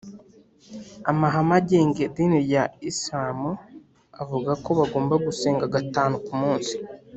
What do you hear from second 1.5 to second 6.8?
agenga idini rya islam avugako bagomba gusenga gatanu kumunsi